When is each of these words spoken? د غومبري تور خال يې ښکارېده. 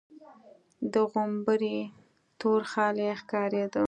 د 0.93 0.95
غومبري 1.09 1.77
تور 2.39 2.61
خال 2.71 2.95
يې 3.05 3.11
ښکارېده. 3.21 3.79